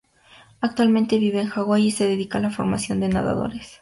Actualmente 0.61 1.19
vive 1.19 1.41
en 1.41 1.49
Hawái 1.49 1.85
y 1.85 1.91
se 1.91 2.07
dedica 2.07 2.39
a 2.39 2.41
la 2.41 2.49
formación 2.49 2.99
de 3.01 3.09
nadadores. 3.09 3.69